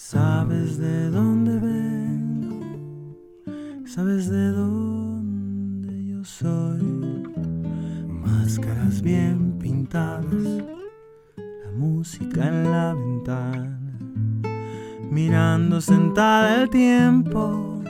[0.00, 2.64] Sabes de dónde vengo,
[3.84, 7.26] sabes de dónde yo soy.
[8.08, 10.62] Máscaras bien pintadas,
[11.36, 13.98] la música en la ventana,
[15.10, 17.82] mirando sentada el tiempo,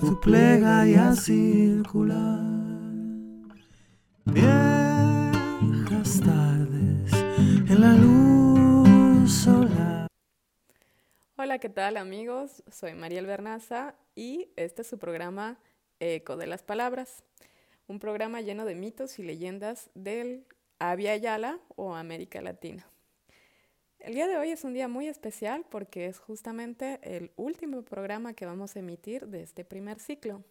[0.00, 2.40] su plegaria circular.
[4.24, 7.12] Viejas tardes
[7.68, 8.25] en la luz
[11.46, 12.64] Hola, ¿qué tal amigos?
[12.72, 15.60] Soy Mariel Bernaza y este es su programa
[16.00, 17.22] Eco de las Palabras,
[17.86, 20.44] un programa lleno de mitos y leyendas del
[20.80, 22.84] Avia o América Latina.
[24.00, 28.34] El día de hoy es un día muy especial porque es justamente el último programa
[28.34, 30.42] que vamos a emitir de este primer ciclo.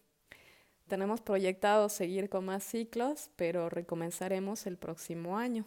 [0.88, 5.66] Tenemos proyectado seguir con más ciclos, pero recomenzaremos el próximo año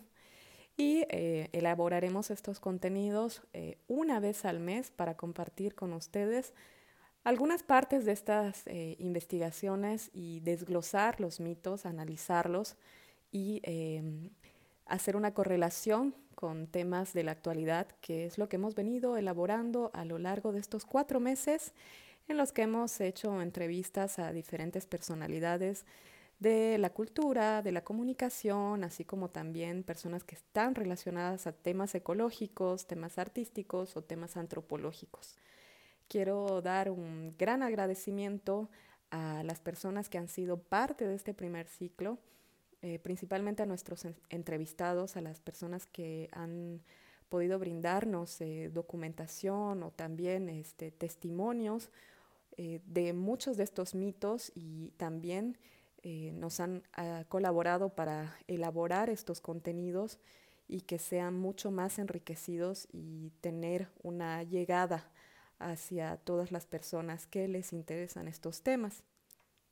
[0.80, 6.54] y eh, elaboraremos estos contenidos eh, una vez al mes para compartir con ustedes
[7.26, 12.78] algunas partes de estas eh, investigaciones y desglosar los mitos, analizarlos
[13.30, 14.30] y em,
[14.86, 19.92] hacer una correlación con temas de la actualidad, que es lo que hemos venido elaborando
[19.94, 21.74] a lo largo de estos cuatro meses
[22.30, 25.84] en los que hemos hecho entrevistas a diferentes personalidades
[26.40, 31.94] de la cultura, de la comunicación, así como también personas que están relacionadas a temas
[31.96, 35.36] ecológicos, temas artísticos o temas antropológicos.
[36.08, 38.70] Quiero dar un gran agradecimiento
[39.12, 42.20] a las personas que han sido parte de este primer ciclo,
[42.82, 46.82] eh, principalmente a nuestros entrevistados, a las personas que han
[47.28, 51.92] podido brindarnos eh, documentación o también este, testimonios
[52.58, 55.58] eh, de muchos de estos mitos y también
[56.04, 60.20] eh, nos han ah, colaborado para elaborar estos contenidos
[60.68, 65.12] y que sean mucho más enriquecidos y tener una llegada
[65.58, 69.04] hacia todas las personas que les interesan estos temas.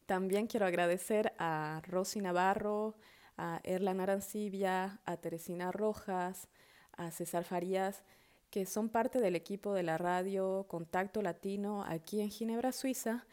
[0.05, 2.95] También quiero agradecer a Rosy Navarro,
[3.37, 6.47] a Erla Narancibia, a Teresina Rojas,
[6.93, 8.03] a César Farías,
[8.49, 13.25] que son parte del equipo de la radio Contacto Latino aquí en Ginebra, Suiza,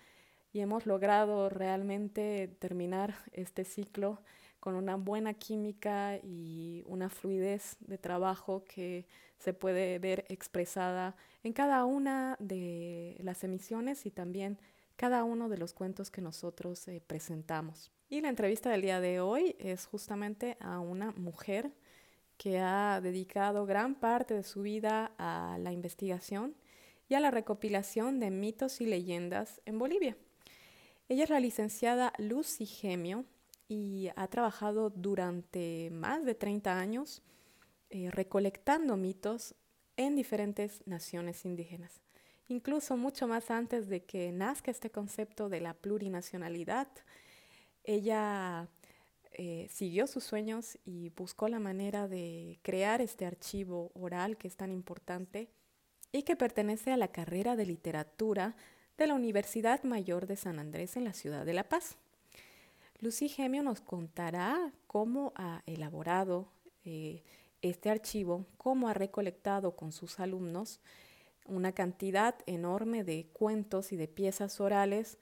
[0.51, 4.21] y hemos logrado realmente terminar este ciclo
[4.59, 9.05] con una buena química y una fluidez de trabajo que
[9.45, 14.57] se puede ver expresada en cada una de las emisiones y también
[14.95, 17.91] cada uno de los cuentos que nosotros eh, presentamos.
[18.09, 21.71] Y la entrevista del día de hoy es justamente a una mujer
[22.37, 26.55] que ha dedicado gran parte de su vida a la investigación
[27.07, 30.17] y a la recopilación de mitos y leyendas en Bolivia.
[31.07, 33.25] Ella es la licenciada Lucy Gemio
[33.67, 37.21] y ha trabajado durante más de 30 años
[37.95, 39.55] eh, recolectando mitos
[39.95, 42.01] en diferentes naciones indígenas,
[42.49, 46.89] incluso mucho más antes de que nazca este concepto de la plurinacionalidad.
[47.85, 48.67] Ella
[49.31, 54.57] eh, siguió sus sueños y buscó la manera de crear este archivo oral que es
[54.57, 55.47] tan importante
[56.11, 58.57] y que pertenece a la carrera de literatura
[58.97, 61.95] de la Universidad Mayor de San Andrés en la ciudad de La Paz.
[62.99, 66.49] Lucy Gemio nos contará cómo ha elaborado
[66.83, 67.23] eh,
[67.69, 70.79] este archivo, cómo ha recolectado con sus alumnos
[71.47, 75.17] una cantidad enorme de cuentos y de piezas orales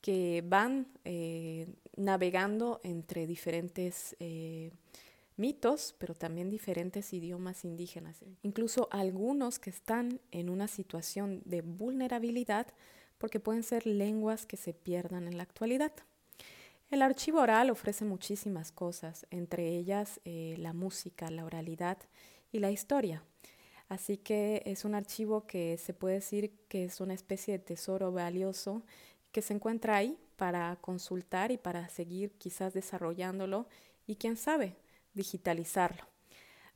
[0.00, 4.70] que van eh, navegando entre diferentes eh,
[5.36, 12.68] mitos, pero también diferentes idiomas indígenas, incluso algunos que están en una situación de vulnerabilidad
[13.18, 15.92] porque pueden ser lenguas que se pierdan en la actualidad.
[16.90, 21.98] El archivo oral ofrece muchísimas cosas, entre ellas eh, la música, la oralidad
[22.50, 23.22] y la historia.
[23.88, 28.10] Así que es un archivo que se puede decir que es una especie de tesoro
[28.10, 28.82] valioso
[29.32, 33.66] que se encuentra ahí para consultar y para seguir quizás desarrollándolo
[34.06, 34.74] y quién sabe,
[35.12, 36.04] digitalizarlo.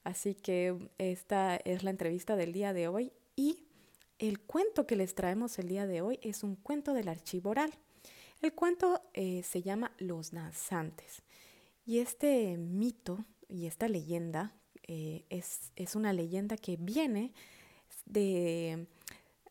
[0.04, 3.64] Así que esta es la entrevista del día de hoy y
[4.18, 7.72] el cuento que les traemos el día de hoy es un cuento del archivo oral.
[8.42, 11.22] El cuento eh, se llama Los danzantes
[11.86, 14.52] y este mito y esta leyenda
[14.82, 17.32] eh, es, es una leyenda que viene
[18.04, 18.88] de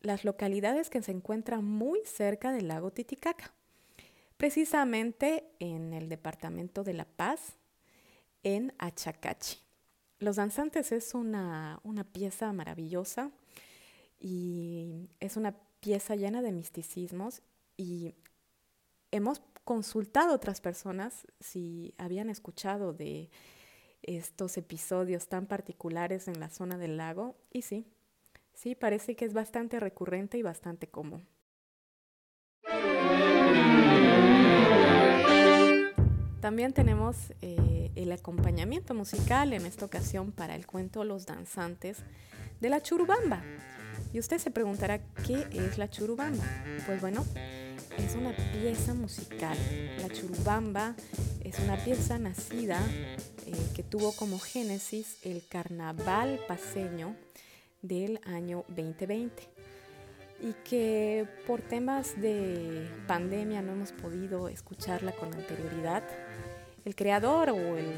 [0.02, 3.54] las localidades que se encuentran muy cerca del lago Titicaca,
[4.36, 7.56] precisamente en el departamento de La Paz,
[8.44, 9.60] en Achacachi.
[10.20, 13.32] Los danzantes es una, una pieza maravillosa
[14.20, 17.42] y es una pieza llena de misticismos
[17.78, 18.16] y
[19.12, 23.30] hemos consultado a otras personas si habían escuchado de
[24.02, 27.86] estos episodios tan particulares en la zona del lago y sí,
[28.54, 31.28] sí, parece que es bastante recurrente y bastante común.
[36.42, 42.04] También tenemos eh, el acompañamiento musical en esta ocasión para el cuento Los Danzantes
[42.60, 43.44] de la Churubamba.
[44.14, 46.44] Y usted se preguntará, ¿qué es la Churubamba?
[46.86, 47.26] Pues bueno,
[47.98, 49.58] es una pieza musical.
[50.02, 50.96] La Churubamba
[51.44, 52.80] es una pieza nacida
[53.46, 57.16] eh, que tuvo como génesis el carnaval paseño
[57.82, 59.50] del año 2020
[60.42, 66.04] y que por temas de pandemia no hemos podido escucharla con anterioridad.
[66.84, 67.98] El creador o el,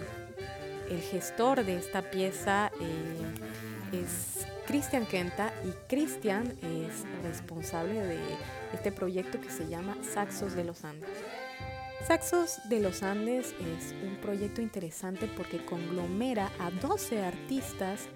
[1.09, 8.19] gestor de esta pieza eh, es Cristian Kenta y Cristian es responsable de
[8.73, 11.09] este proyecto que se llama Saxos de los Andes.
[12.07, 18.07] Saxos de los Andes es un proyecto interesante porque conglomera a 12 artistas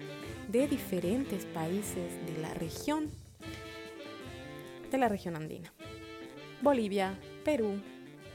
[0.48, 3.10] de diferentes países de la región
[4.90, 5.70] de la región andina.
[6.62, 7.80] Bolivia, Perú,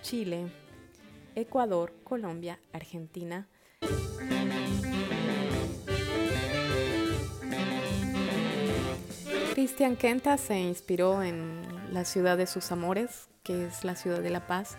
[0.03, 0.51] Chile,
[1.33, 3.47] Ecuador, Colombia, Argentina.
[9.63, 11.61] Cristian Kenta se inspiró en
[11.93, 14.75] la ciudad de sus amores, que es la ciudad de La Paz,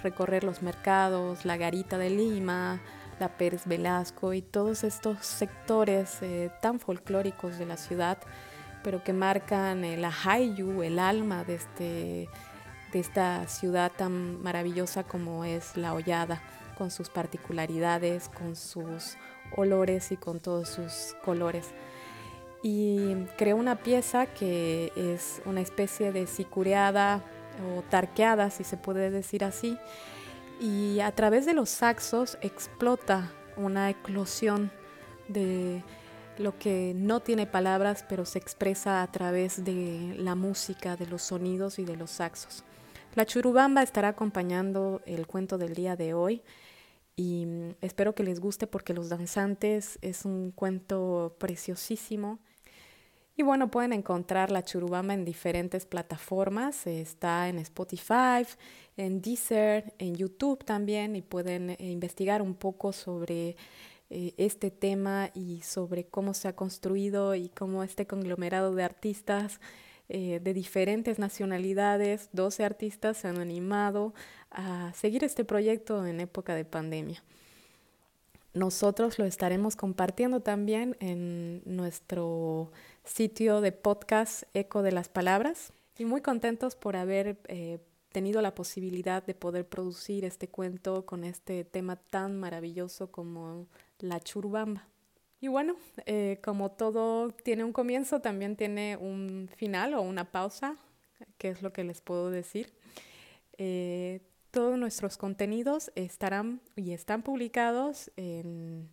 [0.00, 2.80] recorrer los mercados, la Garita de Lima,
[3.18, 8.18] la Pérez Velasco y todos estos sectores eh, tan folclóricos de la ciudad,
[8.84, 12.28] pero que marcan el Ahayu, el alma de este
[12.92, 16.40] de esta ciudad tan maravillosa como es La Hollada,
[16.76, 19.16] con sus particularidades, con sus
[19.56, 21.74] olores y con todos sus colores.
[22.62, 27.22] Y creó una pieza que es una especie de sicureada
[27.76, 29.78] o tarqueada, si se puede decir así,
[30.60, 34.72] y a través de los saxos explota una eclosión
[35.28, 35.82] de
[36.38, 41.22] lo que no tiene palabras, pero se expresa a través de la música, de los
[41.22, 42.64] sonidos y de los saxos.
[43.14, 46.42] La churubamba estará acompañando el cuento del día de hoy
[47.16, 52.38] y mm, espero que les guste porque Los Danzantes es un cuento preciosísimo.
[53.38, 56.88] Y bueno, pueden encontrar la churubamba en diferentes plataformas.
[56.88, 58.44] Está en Spotify,
[58.96, 63.54] en Deezer, en YouTube también y pueden eh, investigar un poco sobre
[64.10, 69.60] eh, este tema y sobre cómo se ha construido y cómo este conglomerado de artistas
[70.08, 74.14] eh, de diferentes nacionalidades, 12 artistas se han animado
[74.50, 77.22] a seguir este proyecto en época de pandemia.
[78.54, 82.72] Nosotros lo estaremos compartiendo también en nuestro
[83.08, 87.78] sitio de podcast Eco de las Palabras y muy contentos por haber eh,
[88.12, 93.66] tenido la posibilidad de poder producir este cuento con este tema tan maravilloso como
[93.98, 94.86] la churbamba.
[95.40, 100.76] Y bueno, eh, como todo tiene un comienzo, también tiene un final o una pausa,
[101.38, 102.72] que es lo que les puedo decir.
[103.56, 108.90] Eh, todos nuestros contenidos estarán y están publicados en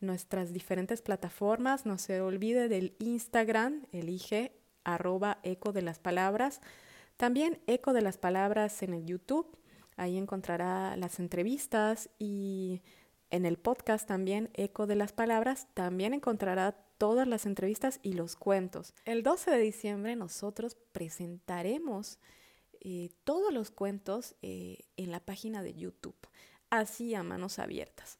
[0.00, 1.86] nuestras diferentes plataformas.
[1.86, 4.52] No se olvide del Instagram, elige
[4.84, 6.60] arroba eco de las palabras.
[7.16, 9.58] También eco de las palabras en el YouTube.
[9.96, 12.82] Ahí encontrará las entrevistas y
[13.30, 18.34] en el podcast también, Eco de las Palabras, también encontrará todas las entrevistas y los
[18.34, 18.92] cuentos.
[19.04, 22.18] El 12 de diciembre nosotros presentaremos
[22.80, 26.16] eh, todos los cuentos eh, en la página de YouTube,
[26.70, 28.18] así a manos abiertas.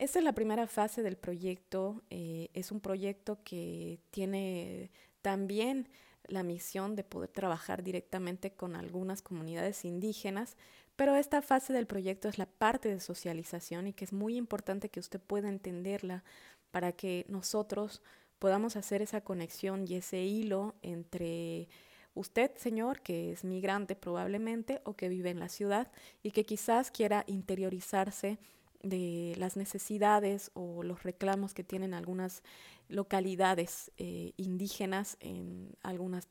[0.00, 2.02] Esta es la primera fase del proyecto.
[2.08, 4.90] Eh, es un proyecto que tiene
[5.20, 5.90] también
[6.26, 10.56] la misión de poder trabajar directamente con algunas comunidades indígenas,
[10.96, 14.88] pero esta fase del proyecto es la parte de socialización y que es muy importante
[14.88, 16.24] que usted pueda entenderla
[16.70, 18.00] para que nosotros
[18.38, 21.68] podamos hacer esa conexión y ese hilo entre
[22.14, 25.92] usted, señor, que es migrante probablemente o que vive en la ciudad
[26.22, 28.38] y que quizás quiera interiorizarse
[28.82, 32.42] de las necesidades o los reclamos que tienen algunas
[32.88, 36.28] localidades eh, indígenas en algunas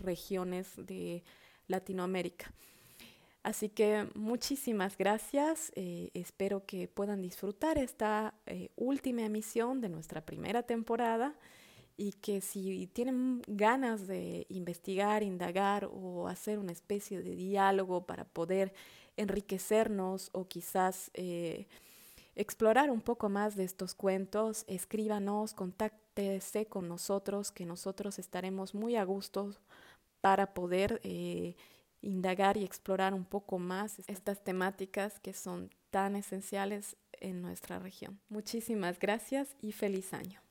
[0.00, 1.22] regiones de
[1.66, 2.52] Latinoamérica.
[3.42, 5.72] Así que muchísimas gracias.
[5.76, 11.34] Eh, espero que puedan disfrutar esta eh, última emisión de nuestra primera temporada
[11.96, 18.24] y que si tienen ganas de investigar, indagar o hacer una especie de diálogo para
[18.24, 18.74] poder
[19.16, 21.10] enriquecernos o quizás
[22.36, 28.96] explorar un poco más de estos cuentos, escríbanos, contáctese con nosotros, que nosotros estaremos muy
[28.96, 29.56] a gusto
[30.20, 31.56] para poder eh,
[32.02, 38.20] indagar y explorar un poco más estas temáticas que son tan esenciales en nuestra región.
[38.28, 40.45] Muchísimas gracias y feliz año.